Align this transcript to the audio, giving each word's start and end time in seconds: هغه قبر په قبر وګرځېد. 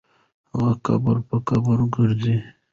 هغه 0.51 0.73
قبر 0.85 1.17
په 1.27 1.35
قبر 1.47 1.77
وګرځېد. 1.83 2.43